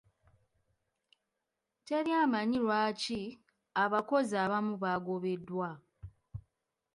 Teri 1.85 2.11
amanyi 2.23 2.57
lwaki 2.65 3.19
abakozi 3.83 4.33
abamu 4.43 4.73
baagobeddwa. 4.83 5.69